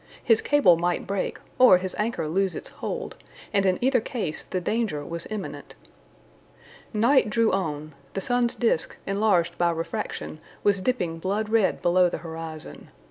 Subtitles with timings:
[0.23, 3.15] His cable might break, or his anchor lose its hold,
[3.53, 5.75] and in either case the danger was imminent.
[6.91, 12.17] Night drew on; the sun's disc, enlarged by refraction, was dipping blood red below the
[12.25, 12.89] horizon.